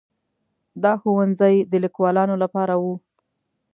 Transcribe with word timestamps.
دا 0.83 0.91
ښوونځي 1.01 1.55
د 1.71 1.73
لیکوالانو 1.83 2.35
لپاره 2.43 2.73
وو. 2.81 2.95